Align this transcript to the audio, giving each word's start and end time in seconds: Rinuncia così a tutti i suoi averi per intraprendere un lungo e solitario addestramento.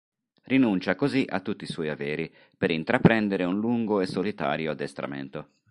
Rinuncia 0.45 0.95
così 0.95 1.27
a 1.29 1.41
tutti 1.41 1.65
i 1.65 1.71
suoi 1.71 1.89
averi 1.89 2.33
per 2.57 2.71
intraprendere 2.71 3.43
un 3.43 3.59
lungo 3.59 4.01
e 4.01 4.07
solitario 4.07 4.71
addestramento. 4.71 5.49